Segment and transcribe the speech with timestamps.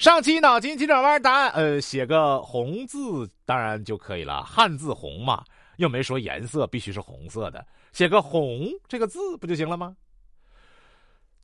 [0.00, 5.44] 上期脑筋急转弯答案，呃，写个红字当然就可以了，汉字红嘛，
[5.76, 9.94] 又没说颜色必须是红色的，写个红这个字不就行了吗？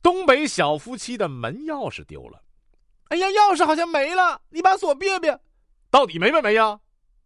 [0.01, 2.41] 东北小夫妻的门钥匙丢了，
[3.09, 5.39] 哎呀，钥匙好像没了，你把锁别别，
[5.91, 6.79] 到底没没没呀？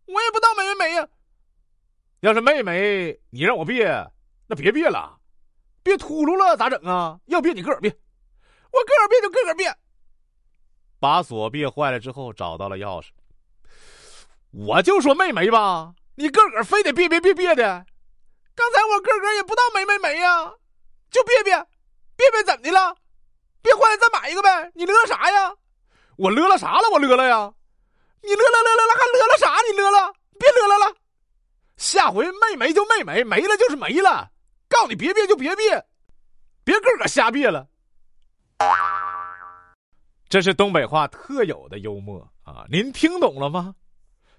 [0.08, 1.08] 我也不知道没没没呀。
[2.20, 3.88] 要是没没，你让我别，
[4.48, 5.18] 那别别了，
[5.82, 7.18] 别秃噜了咋整啊？
[7.28, 9.74] 要别你个儿别，我个儿别就个儿别。
[11.02, 13.08] 把锁别坏了之后，找到了钥匙。
[14.52, 17.86] 我就说没没吧，你个个非得别别别别的。
[18.54, 20.54] 刚才我个个也不知道没没没呀，
[21.10, 21.54] 就别别。
[22.16, 22.96] 别别怎么的了？
[23.64, 24.72] 别坏了再买一个呗！
[24.76, 25.52] 你乐啥呀？
[26.18, 26.90] 我乐了啥了？
[26.92, 27.52] 我乐了呀！
[28.22, 29.56] 你乐了乐乐了还乐了啥？
[29.72, 30.14] 你乐了？
[30.38, 30.96] 别乐了了！
[31.78, 34.30] 下回没没就没没，没了就是没了。
[34.70, 35.84] 告诉你别别就别别，
[36.64, 37.68] 别个个瞎别了。
[40.32, 42.66] 这是东北话特有的幽默啊！
[42.70, 43.76] 您听懂了吗？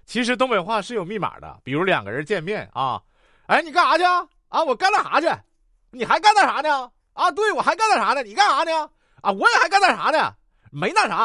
[0.05, 2.99] 其实东北话是有密码的，比如两个人见面啊，
[3.45, 4.03] 哎，你干啥去
[4.47, 4.63] 啊？
[4.63, 5.27] 我干那啥去？
[5.91, 6.91] 你还干那啥呢？
[7.13, 8.23] 啊，对，我还干那啥呢？
[8.23, 8.89] 你干啥呢？
[9.21, 10.35] 啊，我也还干那啥呢？
[10.71, 11.15] 没那啥。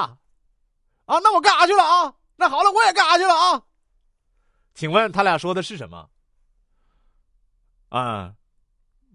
[1.07, 2.15] 啊，那我干啥去了啊？
[2.37, 3.63] 那好了，我也干啥去了啊？
[4.75, 6.11] 请问他俩说的是什么？
[7.89, 8.35] 啊，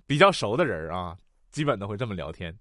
[0.07, 1.15] 比较熟的人啊，
[1.51, 2.57] 基本都会这么聊天。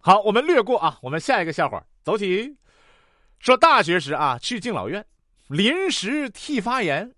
[0.00, 2.56] 好，我们略过啊，我们下一个笑话走起。
[3.38, 5.04] 说大学时啊，去敬老院，
[5.48, 7.14] 临时替发言，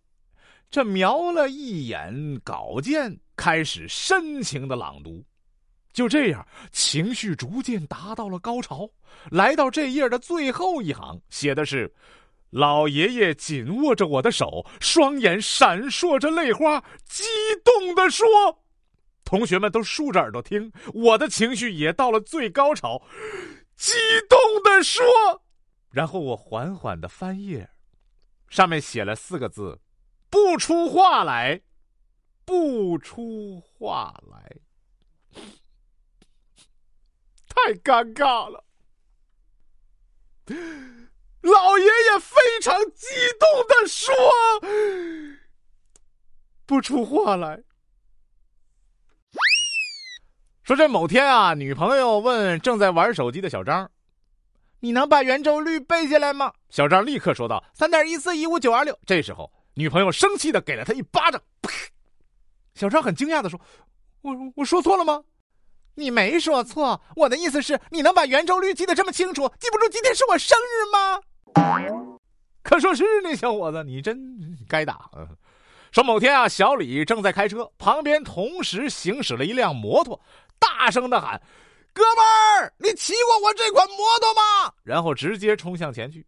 [0.70, 3.18] 这瞄了一眼稿件。
[3.34, 5.24] 开始深情的朗读，
[5.92, 8.88] 就这样，情绪逐渐达到了高潮。
[9.30, 11.92] 来到这页的最后一行，写的是
[12.50, 17.24] ：“老爷爷紧握着我的手，双眼闪烁着泪花，激
[17.64, 18.26] 动的说
[19.32, 23.00] ：‘同学们都竖着耳朵听，我的情绪也到了最高潮，
[23.74, 23.94] 激
[24.28, 25.02] 动的说。’
[25.90, 27.70] 然后我缓缓的翻页，
[28.50, 29.80] 上面写了四个字：
[30.28, 31.62] 不出话来。”
[32.44, 34.56] 不出话来，
[37.48, 38.64] 太尴尬了。
[41.40, 43.06] 老爷爷非常激
[43.38, 44.12] 动的说
[46.66, 47.62] ：“不出话来。”
[50.64, 53.90] 说这某天啊，女朋友问正在玩手机的小张
[54.78, 61.42] ：“你能把圆周率背下来吗？”小张立刻说道：“三点一四一五九二六。”这时候，女朋友生气的给了他一巴掌。
[62.74, 63.60] 小张很惊讶的说
[64.22, 65.24] ：“我我说错了吗？
[65.96, 72.22] 你没说错，我的意思是你能把圆周率记得这么清楚，记不住今天是我生日吗？
[72.62, 75.10] 可说是呢，小伙子，你真该打。
[75.90, 80.18] 说某天啊，小李正在开车，旁边同时行驶了一辆摩托，
[80.62, 81.38] 大声的喊
[81.92, 86.24] ：‘哥们儿，你骑过我这款摩托吗？’然后直接冲向前去。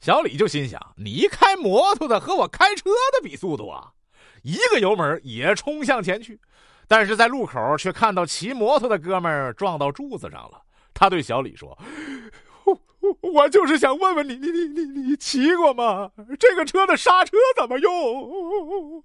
[0.00, 3.92] 小李就心想：你开摩托的和我开车的比速度啊？”
[4.42, 6.40] 一个油门也冲向前去，
[6.88, 10.62] 但是在路口却看到骑摩托的哥们儿撞到柱子上了。
[10.94, 11.78] 他对小李说
[12.64, 16.10] ：“我我就是想问问你，你你你你骑过吗？
[16.38, 19.04] 这个车的刹车怎么用？”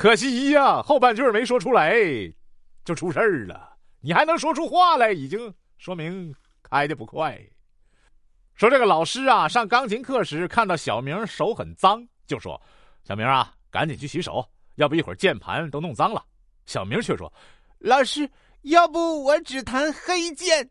[0.00, 1.94] 可惜呀，后半句没说出来，
[2.86, 3.76] 就出事儿了。
[4.00, 7.38] 你还能说出话来，已经说明开的不快。
[8.54, 12.58] 说这个老师啊，上钢琴课时看到小明手很脏，就说。
[13.04, 14.42] 小明啊，赶紧去洗手，
[14.76, 16.24] 要不一会儿键盘都弄脏了。
[16.64, 17.30] 小明却说
[17.78, 18.26] ：“老师，
[18.62, 20.70] 要不我只弹黑键。”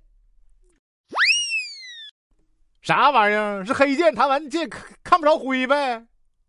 [2.82, 3.64] 啥玩意儿？
[3.64, 4.68] 是黑键弹完键
[5.04, 6.04] 看不着灰呗？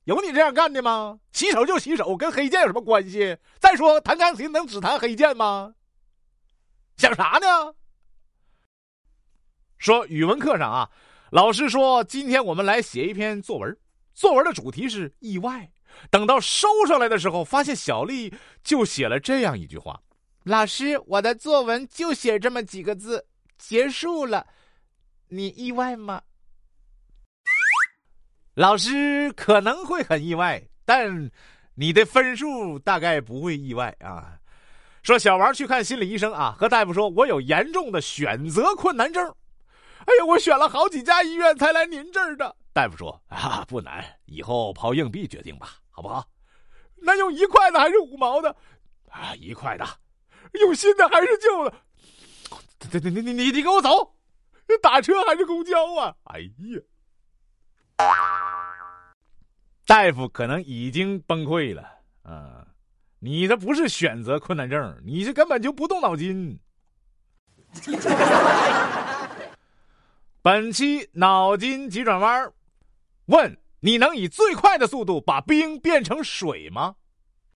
[0.05, 1.21] 有你这样干的吗？
[1.33, 3.37] 洗手就洗手，跟黑键有什么关系？
[3.59, 5.75] 再说弹钢琴能只弹黑键吗？
[6.97, 7.75] 想啥呢？
[9.79, 10.91] 说语文课上啊，
[11.31, 13.77] 老师说今天我们来写一篇作文。
[14.15, 15.71] 作文的主题是意外。
[16.11, 20.03] 等到收上来的时候，发现小丽就写了这样一句话
[20.45, 23.27] ：“老师，我的作文就写这么几个字，
[23.59, 24.47] 结束了。
[25.29, 26.23] 你意外吗？”
[28.55, 31.31] 老师可能会很意外，但
[31.75, 34.37] 你的分数大概不会意外啊。
[35.03, 39.25] 说小王去看心理医生啊，和大夫说：“我有严重的选择困难症。”
[40.05, 42.55] 哎呀，我选了好几家医院才来您这儿的。
[42.73, 46.27] 大夫说：“啊，不难，以后抛硬币决定吧，好不好？
[46.97, 48.55] 那用一块的还是五毛的？
[49.09, 49.87] 啊，一块的。
[50.61, 51.75] 用新的还是旧的？
[53.01, 54.15] 你你你你你给我走！
[54.83, 56.15] 打车还是公交啊？
[56.25, 56.83] 哎呀！”
[59.87, 61.83] 大夫可能已经崩溃了
[62.23, 62.67] 啊！
[63.19, 66.59] 你这不是选择困难症，你这根本就不动脑筋。
[70.41, 72.53] 本期脑筋急转弯
[73.27, 76.95] 问：你能以最快的速度把冰变成水吗？